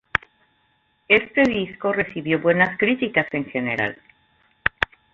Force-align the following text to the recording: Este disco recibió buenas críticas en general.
Este 1.09 1.43
disco 1.43 1.93
recibió 1.93 2.39
buenas 2.39 2.75
críticas 2.79 3.27
en 3.33 3.45
general. 3.45 4.01